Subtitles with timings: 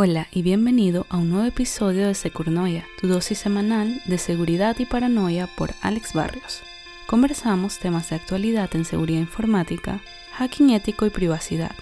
[0.00, 4.84] Hola y bienvenido a un nuevo episodio de Securnoia, tu dosis semanal de seguridad y
[4.84, 6.62] paranoia por Alex Barrios.
[7.08, 10.00] Conversamos temas de actualidad en seguridad informática,
[10.34, 11.72] hacking ético y privacidad.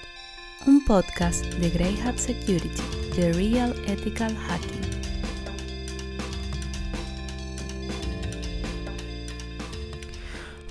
[0.66, 2.82] Un podcast de Grey Hat Security,
[3.14, 4.75] The Real Ethical Hacking.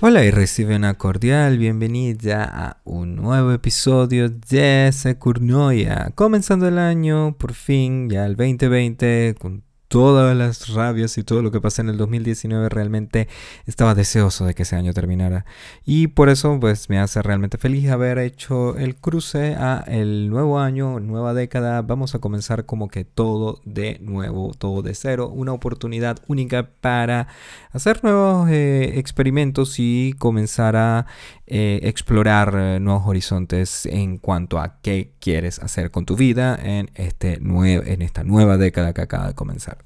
[0.02, 6.12] Hola y recibe una cordial bienvenida a un nuevo episodio de Securnoia.
[6.14, 9.65] Comenzando el año, por fin, ya el 2020, con
[9.96, 13.28] todas las rabias y todo lo que pasó en el 2019 realmente
[13.64, 15.46] estaba deseoso de que ese año terminara.
[15.86, 20.58] Y por eso pues me hace realmente feliz haber hecho el cruce a el nuevo
[20.58, 21.80] año nueva década.
[21.80, 25.30] Vamos a comenzar como que todo de nuevo todo de cero.
[25.34, 27.28] Una oportunidad única para
[27.72, 31.06] hacer nuevos eh, experimentos y comenzar a
[31.46, 36.90] eh, explorar eh, nuevos horizontes en cuanto a qué quieres hacer con tu vida en,
[36.96, 39.85] este en esta nueva década que acaba de comenzar.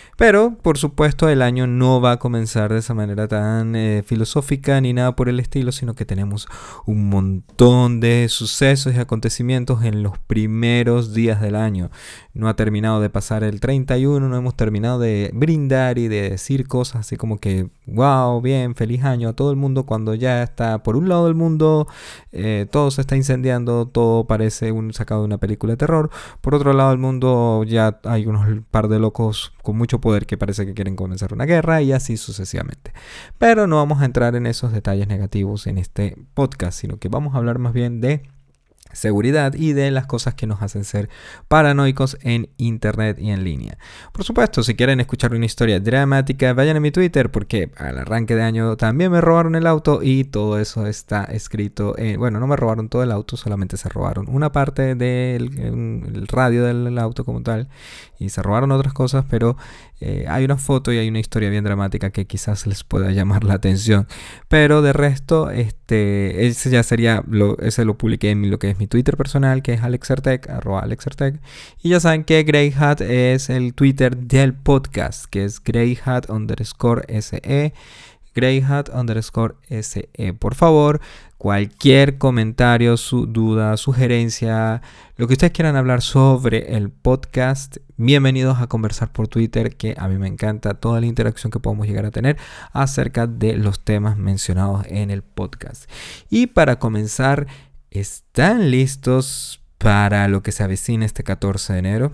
[0.17, 4.79] Pero, por supuesto, el año no va a comenzar de esa manera tan eh, filosófica
[4.79, 6.47] ni nada por el estilo, sino que tenemos
[6.85, 11.89] un montón de sucesos y acontecimientos en los primeros días del año.
[12.33, 16.67] No ha terminado de pasar el 31, no hemos terminado de brindar y de decir
[16.67, 20.83] cosas así como que, wow, bien, feliz año a todo el mundo cuando ya está
[20.83, 21.87] por un lado del mundo,
[22.31, 26.09] eh, todo se está incendiando, todo parece un sacado de una película de terror.
[26.41, 30.37] Por otro lado del mundo ya hay unos par de locos con mucho poder que
[30.37, 32.93] parece que quieren comenzar una guerra y así sucesivamente.
[33.37, 37.33] Pero no vamos a entrar en esos detalles negativos en este podcast, sino que vamos
[37.33, 38.23] a hablar más bien de
[38.93, 41.09] seguridad y de las cosas que nos hacen ser
[41.47, 43.77] paranoicos en internet y en línea.
[44.11, 48.35] Por supuesto, si quieren escuchar una historia dramática, vayan a mi Twitter porque al arranque
[48.35, 52.47] de año también me robaron el auto y todo eso está escrito en, bueno, no
[52.47, 57.41] me robaron todo el auto, solamente se robaron una parte del radio del auto como
[57.41, 57.67] tal
[58.19, 59.57] y se robaron otras cosas, pero
[59.99, 63.43] eh, hay una foto y hay una historia bien dramática que quizás les pueda llamar
[63.43, 64.07] la atención.
[64.47, 67.23] Pero de resto, este, ese ya sería,
[67.59, 71.39] ese lo publiqué en lo que es mi Twitter personal, que es alexertec, arroba alexertec.
[71.83, 77.73] Y ya saben que Greyhat es el Twitter del podcast, que es greyhat underscore SE
[78.33, 80.33] greyhat underscore SE.
[80.39, 81.01] Por favor,
[81.37, 84.81] cualquier comentario, su duda, sugerencia,
[85.17, 90.07] lo que ustedes quieran hablar sobre el podcast, bienvenidos a conversar por Twitter, que a
[90.07, 92.37] mí me encanta toda la interacción que podemos llegar a tener
[92.71, 95.89] acerca de los temas mencionados en el podcast.
[96.29, 97.47] Y para comenzar,
[97.91, 102.11] ¿están listos para lo que se avecina este 14 de enero?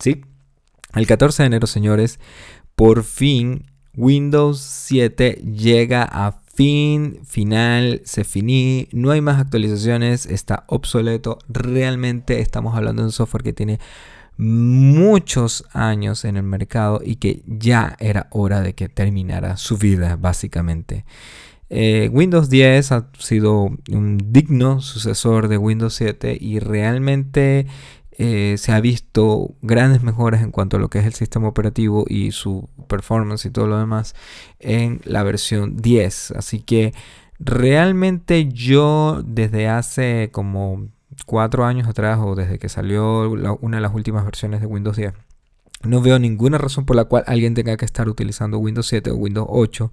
[0.00, 0.22] Sí,
[0.94, 2.18] el 14 de enero, señores,
[2.74, 3.66] por fin
[3.96, 11.38] Windows 7 llega a fin, final, se finí, no hay más actualizaciones, está obsoleto.
[11.48, 13.80] Realmente estamos hablando de un software que tiene
[14.36, 20.16] muchos años en el mercado y que ya era hora de que terminara su vida,
[20.16, 21.04] básicamente.
[21.70, 27.66] Eh, Windows 10 ha sido un digno sucesor de Windows 7 y realmente
[28.16, 32.04] eh, se ha visto grandes mejoras en cuanto a lo que es el sistema operativo
[32.08, 34.14] y su performance y todo lo demás
[34.60, 36.32] en la versión 10.
[36.32, 36.94] Así que
[37.40, 40.88] realmente yo desde hace como
[41.26, 45.12] cuatro años atrás o desde que salió una de las últimas versiones de Windows 10,
[45.82, 49.16] no veo ninguna razón por la cual alguien tenga que estar utilizando Windows 7 o
[49.16, 49.92] Windows 8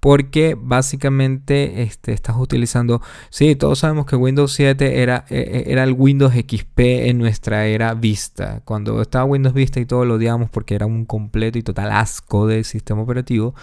[0.00, 5.84] porque básicamente este, estás utilizando, sí, todos sabemos que Windows 7 era, e, e, era
[5.84, 6.78] el Windows XP
[7.08, 8.62] en nuestra era Vista.
[8.64, 12.46] Cuando estaba Windows Vista y todo lo odiamos porque era un completo y total asco
[12.46, 13.54] de sistema operativo,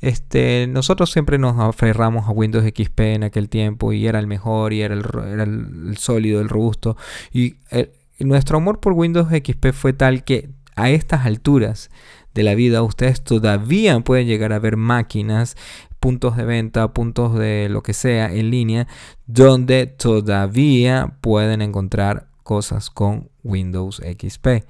[0.00, 4.72] este, nosotros siempre nos aferramos a Windows XP en aquel tiempo y era el mejor
[4.72, 6.96] y era el, era el sólido, el robusto.
[7.32, 10.50] Y eh, nuestro amor por Windows XP fue tal que
[10.82, 11.90] a estas alturas
[12.34, 15.56] de la vida, ustedes todavía pueden llegar a ver máquinas,
[15.98, 18.86] puntos de venta, puntos de lo que sea en línea,
[19.26, 24.64] donde todavía pueden encontrar cosas con Windows XP,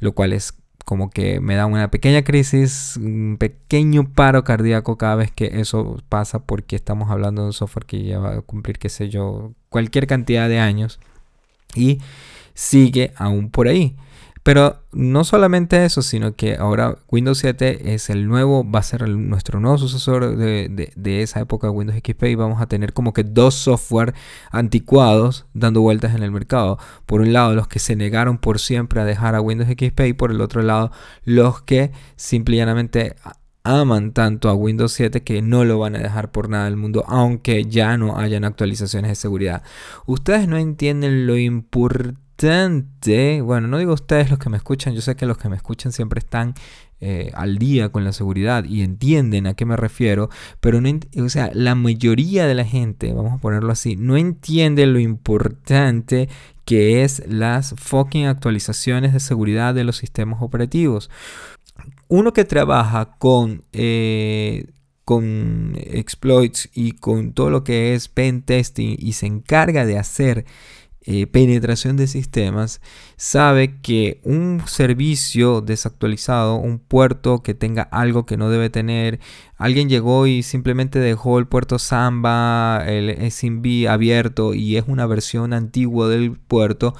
[0.00, 0.54] lo cual es
[0.86, 6.00] como que me da una pequeña crisis, un pequeño paro cardíaco cada vez que eso
[6.08, 9.52] pasa porque estamos hablando de un software que ya va a cumplir, qué sé yo,
[9.68, 11.00] cualquier cantidad de años
[11.74, 11.98] y
[12.54, 13.96] sigue aún por ahí.
[14.46, 19.08] Pero no solamente eso, sino que ahora Windows 7 es el nuevo, va a ser
[19.08, 23.24] nuestro nuevo sucesor de, esa época de Windows XP y vamos a tener como que
[23.24, 24.14] dos software
[24.52, 26.78] anticuados dando vueltas en el mercado.
[27.06, 30.12] Por un lado, los que se negaron por siempre a dejar a Windows XP y
[30.12, 30.92] por el otro lado,
[31.24, 33.16] los que simplemente
[33.64, 37.02] aman tanto a Windows 7 que no lo van a dejar por nada del mundo,
[37.08, 39.64] aunque ya no hayan actualizaciones de seguridad.
[40.06, 45.16] Ustedes no entienden lo importante bueno, no digo ustedes los que me escuchan, yo sé
[45.16, 46.54] que los que me escuchan siempre están
[47.00, 50.30] eh, al día con la seguridad y entienden a qué me refiero,
[50.60, 54.98] pero o sea, la mayoría de la gente, vamos a ponerlo así, no entiende lo
[54.98, 56.28] importante
[56.64, 61.10] que es las fucking actualizaciones de seguridad de los sistemas operativos.
[62.08, 64.66] Uno que trabaja con eh,
[65.06, 70.46] con exploits y con todo lo que es pen testing y se encarga de hacer
[71.06, 72.80] eh, penetración de sistemas,
[73.16, 79.20] sabe que un servicio desactualizado, un puerto que tenga algo que no debe tener,
[79.56, 85.52] alguien llegó y simplemente dejó el puerto Samba, el SIMB abierto y es una versión
[85.52, 86.94] antigua del puerto,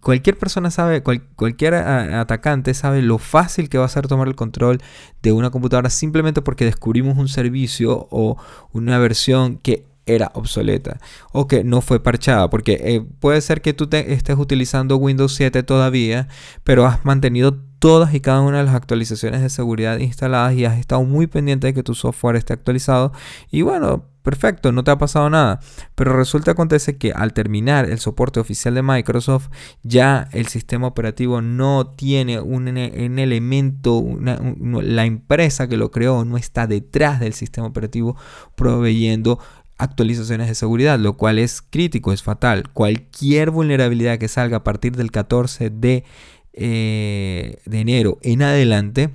[0.00, 4.80] cualquier persona sabe, cualquier atacante sabe lo fácil que va a ser tomar el control
[5.22, 8.36] de una computadora simplemente porque descubrimos un servicio o
[8.72, 10.98] una versión que era obsoleta
[11.32, 15.34] o que no fue parchada porque eh, puede ser que tú te estés utilizando Windows
[15.34, 16.28] 7 todavía
[16.64, 20.78] pero has mantenido todas y cada una de las actualizaciones de seguridad instaladas y has
[20.78, 23.12] estado muy pendiente de que tu software esté actualizado
[23.50, 25.58] y bueno Perfecto, no te ha pasado nada.
[25.94, 29.48] Pero resulta acontece que al terminar el soporte oficial de Microsoft,
[29.82, 36.68] ya el sistema operativo no tiene un, elemento, la empresa que lo creó no está
[36.68, 38.16] detrás del sistema operativo
[38.54, 39.40] proveyendo
[39.82, 42.70] actualizaciones de seguridad, lo cual es crítico, es fatal.
[42.72, 46.04] Cualquier vulnerabilidad que salga a partir del 14 de,
[46.52, 49.10] eh, de enero en adelante,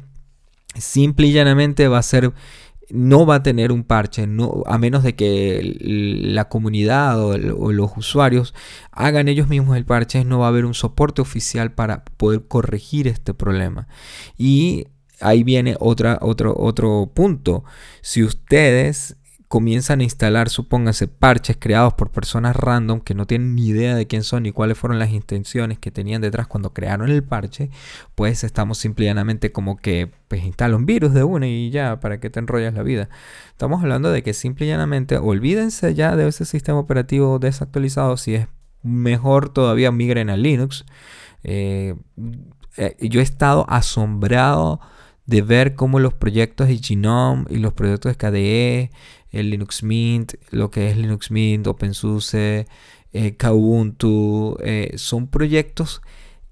[0.76, 2.34] simple y llanamente va a ser
[2.90, 7.92] no va a tener un parche, no, a menos de que la comunidad o, los
[7.98, 8.54] usuarios
[8.92, 13.10] hagan ellos mismos el parche, no va a haber un soporte oficial para poder corregir
[13.10, 13.90] este problema.
[14.38, 14.88] Y
[15.20, 17.66] ahí viene otro, otro punto.
[18.02, 19.17] Si ustedes
[19.48, 24.06] comienzan a instalar, supóngase, parches creados por personas random que no tienen ni idea de
[24.06, 27.70] quién son ni cuáles fueron las intenciones que tenían detrás cuando crearon el parche,
[28.16, 32.30] pues estamos simplemente como que pues instala un virus de una y ya, para que
[32.30, 33.10] te enrollas la vida.
[33.50, 38.36] Estamos hablando de que simple y llanamente olvídense ya de ese sistema operativo desactualizado, si
[38.36, 38.48] es
[38.84, 40.86] mejor todavía migren a Linux.
[41.44, 41.96] Eh,
[42.76, 44.82] eh, yo he estado asombrado
[45.28, 48.92] de ver cómo los proyectos de Genome y los proyectos de KDE
[49.32, 52.68] el Linux Mint, lo que es Linux Mint, OpenSUSE,
[53.14, 56.02] eh, Kubuntu, eh, son proyectos,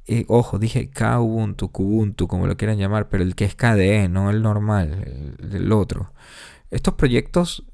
[0.07, 4.29] eh, ojo, dije Kubuntu, Kubuntu, como lo quieran llamar, pero el que es KDE, no
[4.29, 6.13] el normal, el, otro.
[6.69, 7.65] Estos proyectos,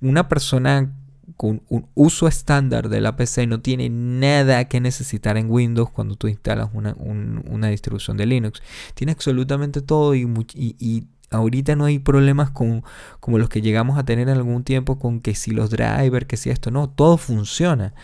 [0.00, 0.94] una persona
[1.36, 6.16] con un uso estándar de la PC no tiene nada que necesitar en Windows cuando
[6.16, 8.62] tú instalas una, distribución de Linux.
[8.94, 12.84] Tiene absolutamente todo y, y, ahorita no hay problemas con,
[13.20, 16.36] como los que llegamos a tener en algún tiempo con que si los drivers, que
[16.36, 17.94] si esto, no, todo funciona.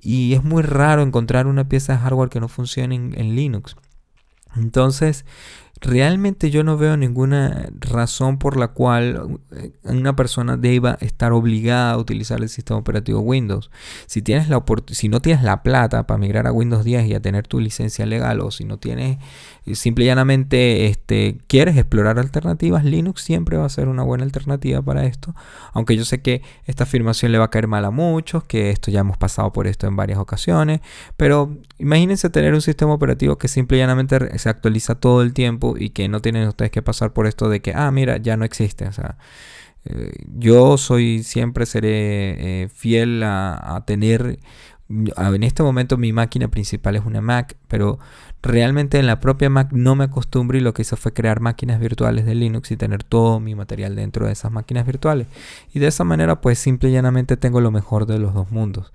[0.00, 3.76] Y es muy raro encontrar una pieza de hardware que no funcione en Linux.
[4.56, 5.24] Entonces,
[5.84, 11.92] realmente yo no veo ninguna razón por la cual eh, una persona deba estar obligada
[11.92, 13.70] a utilizar el sistema operativo Windows.
[14.06, 17.20] Si, tienes la si no tienes la plata para migrar a Windows 10 y a
[17.20, 19.18] tener tu licencia legal o si no tienes
[19.72, 24.80] simple y llanamente este, quieres explorar alternativas, Linux siempre va a ser una buena alternativa
[24.80, 25.34] para esto.
[25.72, 28.90] Aunque yo sé que esta afirmación le va a caer mal a muchos, que esto
[28.90, 30.80] ya hemos pasado por esto en varias ocasiones,
[31.16, 35.73] pero imagínense tener un sistema operativo que simple y llanamente se actualiza todo el tiempo
[35.78, 38.44] y que no tienen ustedes que pasar por esto de que, ah, mira, ya no
[38.44, 38.86] existe.
[38.86, 39.18] O sea,
[39.84, 44.38] eh, yo soy, siempre seré eh, fiel a, a tener
[45.16, 47.98] en este momento mi máquina principal es una Mac, pero
[48.42, 51.80] realmente en la propia Mac no me acostumbro y lo que hice fue crear máquinas
[51.80, 55.26] virtuales de Linux y tener todo mi material dentro de esas máquinas virtuales.
[55.72, 58.92] Y de esa manera pues simple y llanamente tengo lo mejor de los dos mundos.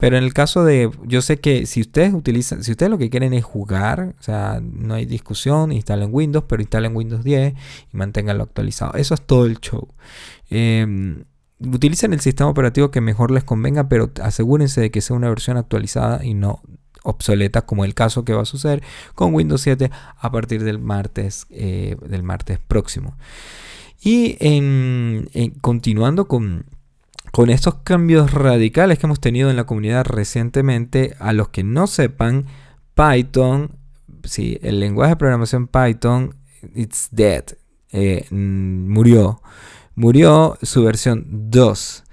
[0.00, 3.10] Pero en el caso de, yo sé que si ustedes utilizan, si ustedes lo que
[3.10, 7.52] quieren es jugar, o sea, no hay discusión, instalen Windows, pero instalen Windows 10
[7.92, 8.94] y manténganlo actualizado.
[8.94, 9.88] Eso es todo el show.
[10.48, 11.24] Em,
[11.60, 15.56] utilicen el sistema operativo que mejor les convenga, pero asegúrense de que sea una versión
[15.56, 16.62] actualizada y no
[17.02, 18.82] obsoleta, como el caso que va a suceder
[19.14, 23.16] con Windows 7 a partir del martes, eh, del martes próximo.
[24.02, 24.38] Y
[25.60, 26.64] continuando con,
[27.32, 31.86] con estos cambios radicales que hemos tenido en la comunidad recientemente, a los que no
[31.86, 32.46] sepan,
[32.94, 33.76] Python,
[34.24, 36.34] sí, el lenguaje de programación Python,
[36.74, 37.44] it's dead,
[37.92, 39.42] eh, murió
[40.00, 42.04] murió su versión 2.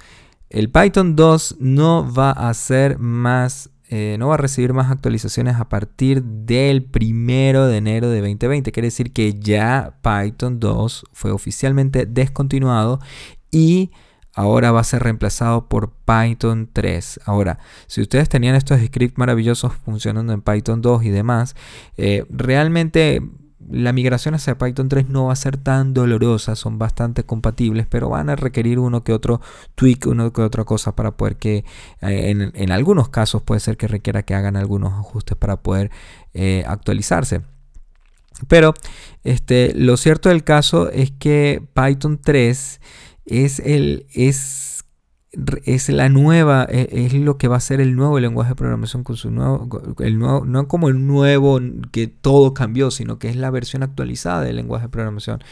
[0.50, 5.56] El Python 2 no va a ser más, eh, no va a recibir más actualizaciones
[5.56, 8.74] a partir del primero de enero de 2020.
[8.74, 13.00] Quiere decir que ya Python 2 fue oficialmente descontinuado
[13.52, 13.92] y
[14.34, 17.22] ahora va a ser reemplazado por Python 3.
[17.24, 21.56] Ahora, si ustedes tenían estos scripts maravillosos funcionando en Python 2 y demás,
[21.96, 23.22] eh, realmente
[23.60, 28.10] la migración hacia Python 3 no va a ser tan dolorosa, son bastante compatibles, pero
[28.10, 29.42] van a requerir uno que otro
[29.76, 31.66] tweak, uno que otra cosa para poder que,
[32.02, 35.92] eh, en, algunos casos puede ser que requiera que hagan algunos ajustes para poder
[36.34, 37.42] eh, actualizarse.
[38.48, 38.76] Pero
[39.24, 42.80] este, lo cierto del caso es que Python 3
[43.26, 44.77] es el, es
[45.66, 49.04] es la nueva, e, es, lo que va a ser el nuevo lenguaje de programación
[49.04, 49.68] con su nuevo,
[50.00, 51.60] el nuevo, no como el nuevo
[51.92, 55.44] que todo cambió, sino que es la versión actualizada del lenguaje de programación.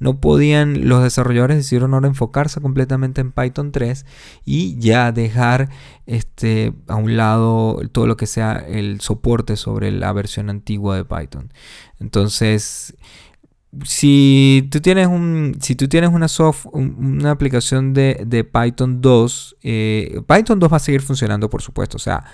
[0.00, 4.04] No podían, los desarrolladores decidieron ahora enfocarse completamente en Python 3
[4.44, 5.70] y ya dejar
[6.06, 11.04] este, a un lado todo lo que sea el soporte sobre la versión antigua de
[11.04, 11.52] Python.
[12.00, 12.96] Entonces,
[13.84, 20.20] si tú tienes un si tú tienes una soft, una aplicación de, Python 2 eh,
[20.26, 21.96] Python 2 va a seguir funcionando por supuesto.
[21.96, 22.24] O sea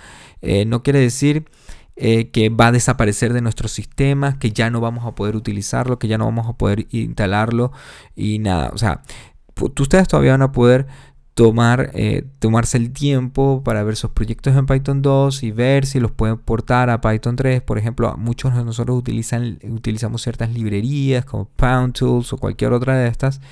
[0.40, 1.50] eh, no quiere decir
[1.96, 5.98] eh, que va a desaparecer de nuestros sistemas que ya no vamos a poder utilizarlo
[5.98, 7.72] que ya no vamos a poder instalarlo
[8.14, 8.70] y nada.
[8.72, 9.02] O sea
[9.78, 10.86] ustedes todavía van a poder
[11.36, 16.00] tomar, eh, tomarse el tiempo para ver sus proyectos en Python 2 y ver si
[16.00, 17.60] los pueden portar a Python 3.
[17.60, 23.08] Por ejemplo, muchos de nosotros utilizamos ciertas librerías como Pound Tools o cualquier otra de
[23.08, 23.42] estas.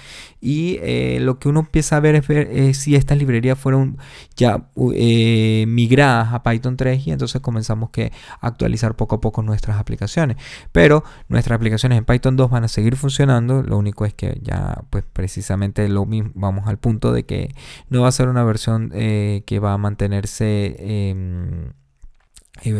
[0.40, 3.98] Y eh, lo que uno empieza a ver es ver si estas librerías fueron
[4.34, 9.78] ya eh, migradas a Python 3 y entonces comenzamos que actualizar poco a poco nuestras
[9.78, 10.38] aplicaciones.
[10.72, 13.62] Pero nuestras aplicaciones en Python 2 van a seguir funcionando.
[13.62, 17.54] Lo único es que ya pues precisamente lo mismo, vamos al punto de que
[17.88, 21.72] no va a ser una versión eh, que va a mantenerse em,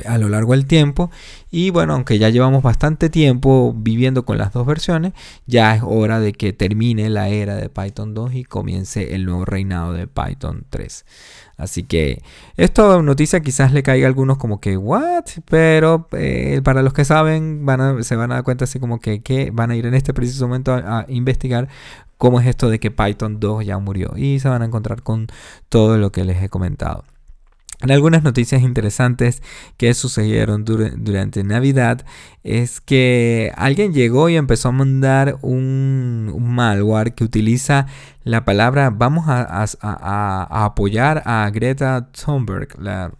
[0.06, 1.10] a lo largo del tiempo.
[1.50, 5.12] Y bueno, aunque ya llevamos bastante tiempo viviendo con las dos versiones,
[5.46, 9.44] ya es hora de que termine la era de Python 2 y comience el nuevo
[9.44, 11.04] reinado de Python 3.
[11.56, 12.22] Así que
[12.56, 15.24] esta noticia quizás le caiga a algunos como que, ¿what?
[15.48, 19.22] Pero eh, para los que saben, van se van a dar cuenta así como que,
[19.22, 21.68] que van a ir en este preciso momento a investigar
[22.16, 25.26] cómo es esto de que Python 2 ya murió y se van a encontrar con
[25.68, 27.04] todo lo que les he comentado.
[27.80, 29.42] En algunas noticias interesantes
[29.76, 32.04] que sucedieron durante Navidad
[32.42, 37.86] es que alguien llegó y empezó a mandar un, malware que utiliza
[38.22, 43.12] la palabra vamos a, apoyar a Greta Thunberg, la,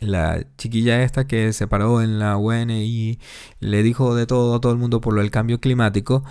[0.00, 3.18] la chiquilla esta que se paró en la UN y
[3.60, 6.24] le dijo de todo a todo el mundo por lo del cambio climático.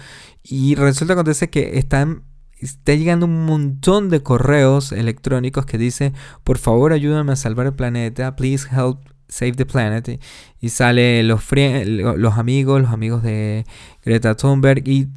[0.43, 2.23] Y resulta que acontece que están,
[2.59, 7.73] está llegando un montón de correos electrónicos que dice, por favor ayúdame a salvar el
[7.73, 10.19] planeta, please help save the planet.
[10.59, 11.41] Y sale los,
[11.85, 13.65] los amigos, los amigos de
[14.03, 15.09] Greta Thunberg y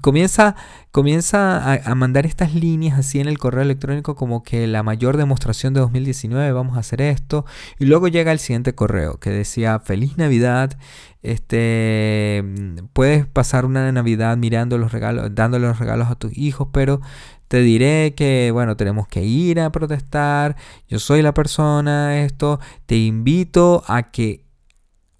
[0.00, 0.56] comienza,
[0.90, 5.74] comienza a, mandar estas líneas así en el correo electrónico como que la mayor demostración
[5.74, 7.44] de 2019, vamos a hacer esto.
[7.78, 10.78] Y luego llega el siguiente correo que decía, feliz Navidad,
[11.22, 12.44] este,
[12.92, 17.00] puedes pasar una Navidad mirando los regalos, dándole los regalos a tus hijos, pero
[17.48, 20.56] te diré que, bueno, tenemos que ir a protestar,
[20.88, 24.46] yo soy la persona, esto, te invito a que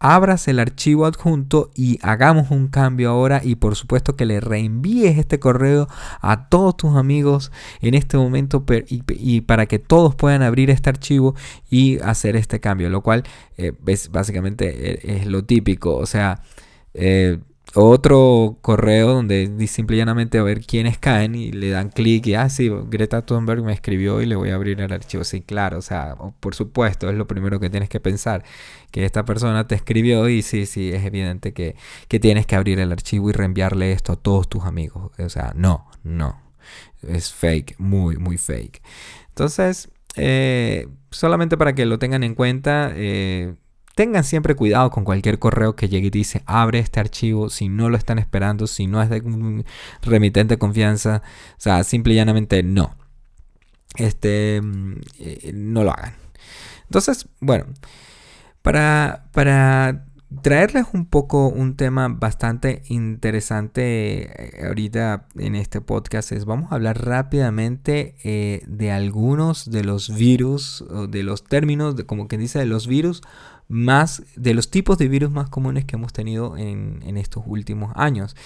[0.02, 5.16] abras el archivo adjunto y hagamos un cambio ahora y por supuesto que le reenvíes
[5.16, 5.86] este correo
[6.20, 11.36] a todos tus amigos en este momento y, para que todos puedan abrir este archivo
[11.70, 13.22] y hacer este cambio, lo cual
[13.56, 16.42] eh, es básicamente eh, es, lo típico, o sea,
[16.94, 17.38] eh,
[17.74, 22.34] otro correo donde simple y llanamente a ver quiénes caen y le dan clic y,
[22.34, 25.24] ah, sí, Greta Thunberg me escribió y le voy a abrir el archivo.
[25.24, 28.44] Sí, claro, o sea, por supuesto, es lo primero que tienes que pensar,
[28.90, 31.76] que esta persona te escribió y sí, sí, es evidente que,
[32.08, 35.10] que tienes que abrir el archivo y reenviarle esto a todos tus amigos.
[35.18, 36.40] O sea, no, no,
[37.02, 38.82] es fake, muy, muy fake.
[39.28, 43.54] Entonces, eh, solamente para que lo tengan en cuenta, eh,
[43.94, 47.90] Tengan siempre cuidado con cualquier correo que llegue y dice abre este archivo si no
[47.90, 49.64] lo están esperando, si no es de un
[50.00, 51.22] remitente de confianza.
[51.52, 52.94] O sea, simple y llanamente no.
[53.96, 56.14] Este, mm, eh, no lo hagan.
[56.84, 57.66] Entonces, bueno,
[58.62, 60.06] para, para
[60.40, 66.76] traerles un poco un tema bastante interesante eh, ahorita en este podcast es vamos a
[66.76, 72.58] hablar rápidamente eh, de algunos de los virus, de los términos, de, como que dice,
[72.58, 73.22] de los virus
[73.72, 78.36] más de los tipos de virus más comunes que hemos tenido en, estos últimos años.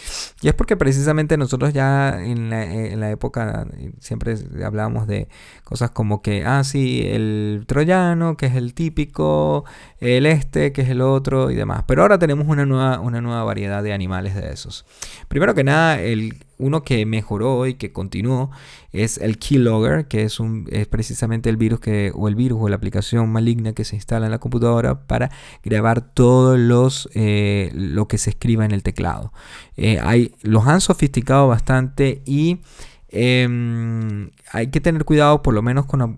[0.40, 3.66] Y es porque precisamente nosotros ya en la, época
[4.00, 5.28] siempre hablábamos de
[5.64, 9.64] cosas como que, ah, sí, el troyano, que es el típico,
[9.98, 11.84] el este, que es el otro y demás.
[11.88, 14.86] Pero ahora tenemos una nueva, una nueva variedad de animales de esos.
[15.28, 18.50] Primero que nada, el uno que mejoró y que continuó
[18.92, 22.68] es el Keylogger, que es, un, es precisamente el virus que, o el virus o
[22.68, 25.30] la aplicación maligna que se instala en la computadora para
[25.62, 29.32] grabar todo los, eh, lo que se escriba en el teclado.
[29.76, 32.60] Eh, hay, los han sofisticado bastante y
[33.08, 36.16] em, hay que tener cuidado por lo menos con,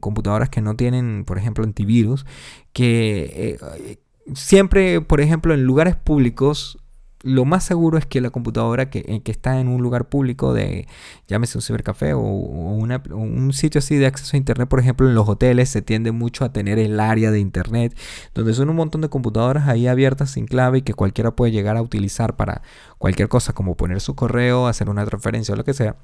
[0.00, 2.24] computadoras que no tienen, por ejemplo, antivirus,
[2.72, 3.98] que eh,
[4.34, 6.78] siempre, por ejemplo, en lugares públicos
[7.22, 10.54] lo más seguro es que la computadora que, eh, que, está en un lugar público
[10.54, 10.86] de,
[11.28, 15.28] llámese un cibercafé o, un sitio así de acceso a internet, por ejemplo, en los
[15.28, 17.96] hoteles se tiende mucho a tener el área de internet,
[18.34, 21.76] donde son un montón de computadoras ahí abiertas sin clave y que cualquiera puede llegar
[21.76, 22.62] a utilizar para
[22.98, 25.96] cualquier cosa, como poner su correo, hacer una transferencia o lo que sea.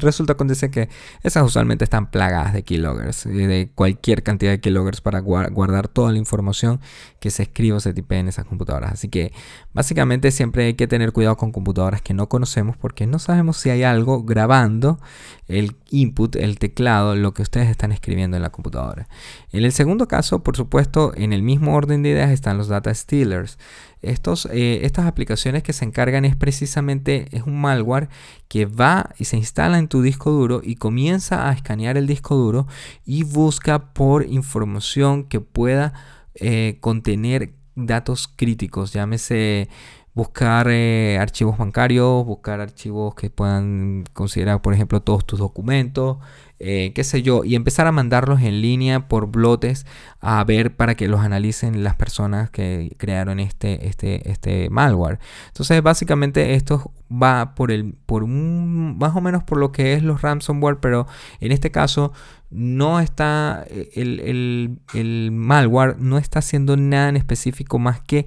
[0.00, 0.88] Resulta acontece que
[1.22, 6.18] esas usualmente están plagadas de keyloggers, de cualquier cantidad de keyloggers para guardar toda la
[6.18, 6.80] información
[7.20, 8.92] que se escribe o se tipea en esas computadoras.
[8.92, 9.32] Así que
[9.72, 13.70] básicamente siempre hay que tener cuidado con computadoras que no conocemos porque no sabemos si
[13.70, 15.00] hay algo grabando
[15.48, 19.08] el input, el teclado, lo que ustedes están escribiendo en la computadora.
[19.52, 22.92] En el segundo caso, por supuesto, en el mismo orden de ideas están los data
[22.94, 23.58] stealers.
[24.04, 28.08] Estos, eh, estas aplicaciones que se encargan es precisamente, es un malware
[28.48, 32.36] que va y se instala en tu disco duro y comienza a escanear el disco
[32.36, 32.66] duro
[33.04, 35.92] y busca por información que pueda
[36.34, 39.68] eh, contener datos críticos, llámese
[40.14, 46.18] buscar eh, archivos bancarios, buscar archivos que puedan considerar, por ejemplo, todos tus documentos,
[46.60, 49.86] eh, qué sé yo, y empezar a mandarlos en línea por blotes
[50.20, 55.18] a ver para que los analicen las personas que crearon este, este, este malware.
[55.48, 60.04] Entonces, básicamente esto va por el, por un, más o menos por lo que es
[60.04, 61.08] los ransomware, pero
[61.40, 62.12] en este caso
[62.50, 68.26] no está, eh, el, el, malware no está haciendo nada en específico más que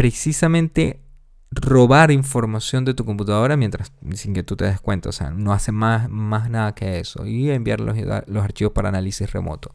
[0.00, 0.98] precisamente
[1.50, 5.52] robar información de tu computadora mientras sin que tú te des cuenta, o sea, no
[5.52, 9.74] hace más, más nada que eso y enviar los, los archivos para análisis remoto.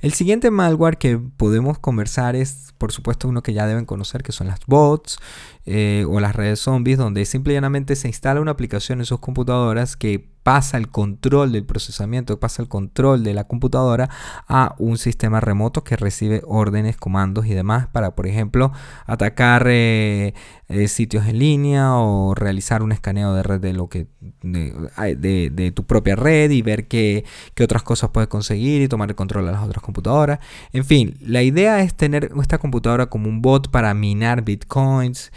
[0.00, 4.32] El siguiente malware que podemos conversar es, por supuesto, uno que ya deben conocer, que
[4.32, 5.18] son las bots
[5.66, 10.28] eh, o las redes zombies, donde simplemente se instala una aplicación en sus computadoras que
[10.48, 14.08] pasa el control del procesamiento, pasa el control de la computadora
[14.48, 18.72] a un sistema remoto que recibe órdenes, comandos y demás para, por ejemplo,
[19.04, 20.32] atacar eh,
[20.68, 24.06] eh, sitios en línea o realizar un escaneo de red de lo que
[24.40, 29.16] de, tu propia red y ver qué, qué, otras cosas puedes conseguir y tomar el
[29.16, 30.38] control de otras computadoras.
[30.72, 35.32] En fin, la idea es tener esta computadora como un bot para minar bitcoins,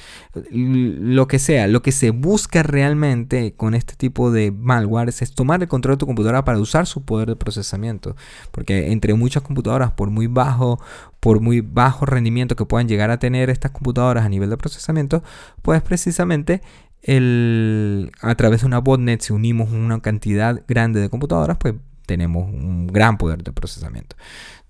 [0.52, 5.62] lo que sea, lo que se busca realmente con este tipo de malware es tomar
[5.62, 8.16] el control de tu computadora para usar su poder de procesamiento.
[8.52, 10.80] Porque entre muchas computadoras, por muy bajo,
[11.20, 15.24] por muy bajo rendimiento que puedan llegar a tener estas computadoras a nivel de procesamiento,
[15.62, 16.62] pues precisamente
[17.02, 21.76] el, a través de una botnet, si unimos una cantidad grande de computadoras, pues
[22.12, 24.17] tenemos un gran poder de procesamiento.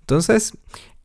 [0.01, 0.53] Entonces,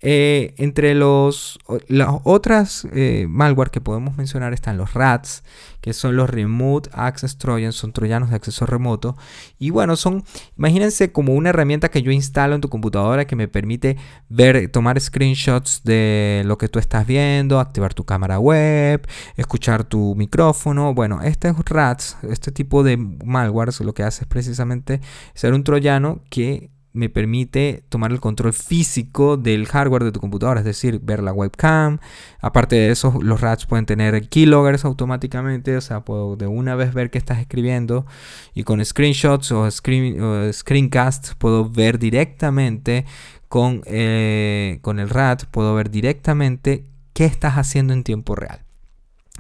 [0.02, 5.42] eh, entre los, las otras eh, malware que podemos mencionar están los RATs,
[5.80, 9.16] que son los Remote Access Trojans, son troyanos de acceso remoto.
[9.58, 10.24] Y bueno, son,
[10.58, 13.96] imagínense como una herramienta que yo instalo en tu computadora que me permite
[14.28, 19.06] ver, tomar screenshots de lo que tú estás viendo, activar tu cámara web,
[19.36, 20.92] escuchar tu micrófono.
[20.92, 25.00] Bueno, este RATs, este tipo de malware, lo que hace es precisamente
[25.34, 30.60] ser un troyano que me permite tomar el control físico del hardware de tu computadora,
[30.60, 31.98] es decir, ver la webcam.
[32.40, 36.94] Aparte de eso, los RATs pueden tener keyloggers automáticamente, o sea, puedo de una vez
[36.94, 38.06] ver qué estás escribiendo
[38.54, 43.04] y con screenshots o, screen, screencasts puedo ver directamente
[43.48, 48.66] con, eh, con el RAT, puedo ver directamente qué estás haciendo en tiempo real.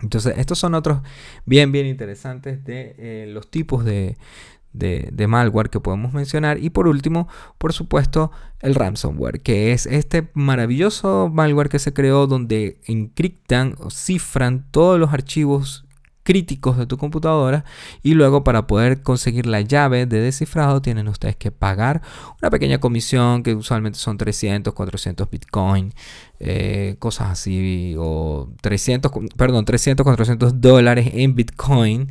[0.02, 1.00] Entonces, estos son otros
[1.46, 4.16] bien, bien interesantes de eh, los tipos de,
[4.76, 6.62] de, malware que podemos mencionar.
[6.62, 12.26] Y por último, por supuesto, el ransomware, que es este maravilloso malware que se creó
[12.26, 15.86] donde encriptan o cifran todos los archivos
[16.26, 17.64] críticos de tu computadora
[18.02, 22.02] y luego para poder conseguir la llave de descifrado tienen ustedes que pagar
[22.42, 25.94] una pequeña comisión que usualmente son 300, 400 bitcoin,
[26.40, 32.10] eh, cosas así o 300, perdón, 300, 400 dólares en bitcoin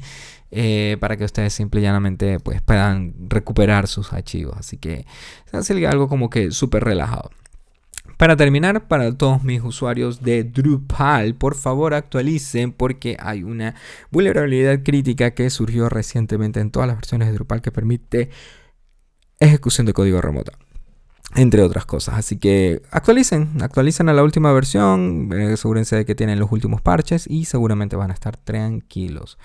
[0.57, 4.55] eh, para que ustedes simple y llanamente pues, puedan recuperar sus archivos.
[4.57, 5.05] Así que
[5.51, 7.29] es algo como que súper relajado.
[8.15, 13.75] Para terminar, para todos mis usuarios de Drupal, por favor actualicen porque hay una
[14.11, 18.29] vulnerabilidad crítica que surgió recientemente en todas las versiones de Drupal que permite
[19.41, 20.53] ejecución de código remoto.
[21.33, 22.15] Entre otras cosas.
[22.15, 26.81] Así que actualicen, actualicen a la última versión, eh, asegúrense de que tienen los últimos
[26.81, 29.37] parches y seguramente van a estar tranquilos.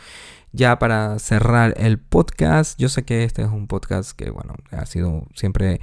[0.52, 4.86] Ya para cerrar el podcast, yo sé que este es un podcast que, bueno, ha
[4.86, 5.80] sido siempre...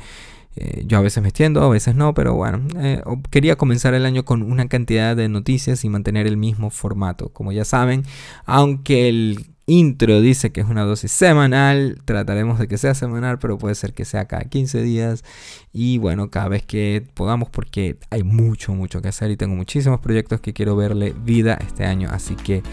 [0.59, 4.07] Eh, yo a veces me extiendo, a veces no, pero bueno, eh, quería comenzar el
[4.07, 7.29] año con una cantidad de noticias y mantener el mismo formato.
[7.29, 8.05] Como ya saben,
[8.45, 12.01] aunque el intro dice que es una dosis semanal.
[12.05, 15.23] Trataremos de que sea semanal, pero puede ser que sea cada 15 días.
[15.71, 19.99] Y bueno, cada vez que podamos, porque hay mucho, mucho que hacer y tengo muchísimos
[19.99, 22.09] proyectos que quiero verle vida este año.
[22.11, 22.63] Así que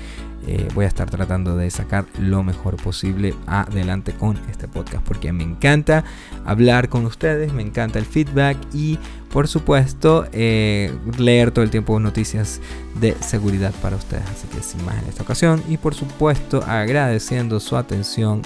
[0.46, 5.32] eh, voy a estar tratando de sacar lo mejor posible adelante con este podcast porque
[5.32, 6.04] me encanta
[6.44, 8.98] hablar con ustedes, me encanta el feedback y
[9.32, 12.60] por supuesto eh, leer todo el tiempo noticias
[13.00, 14.24] de seguridad para ustedes.
[14.30, 18.42] Así que sin más en esta ocasión y por supuesto agradeciendo su atención.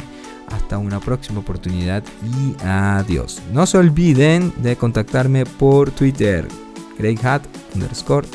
[0.51, 3.43] Hasta una próxima oportunidad y adiós.
[3.53, 6.49] No se olviden de contactarme por Twitter,
[6.99, 7.43] GreyHat
[7.75, 8.27] underscore.